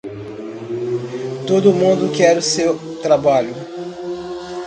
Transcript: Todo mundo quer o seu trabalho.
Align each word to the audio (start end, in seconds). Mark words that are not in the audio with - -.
Todo 1.47 1.69
mundo 1.75 2.11
quer 2.17 2.35
o 2.35 2.41
seu 2.41 2.73
trabalho. 3.03 3.53